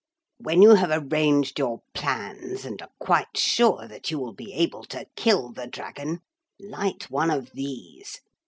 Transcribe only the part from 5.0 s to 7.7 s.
kill the dragon, light one of